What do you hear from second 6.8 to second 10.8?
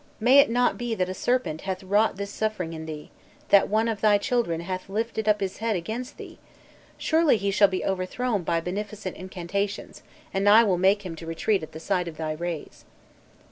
Surely he shall be overthrown by beneficent incantations, and I will